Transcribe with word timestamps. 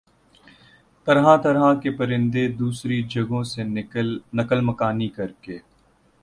طرح 1.07 1.35
طرح 1.37 1.73
کے 1.81 1.91
پرندے 1.91 2.47
دوسری 2.51 3.01
جگہوں 3.09 3.43
سے 3.43 3.63
نقل 4.33 4.61
مکانی 4.61 5.07
کرکے 5.09 5.59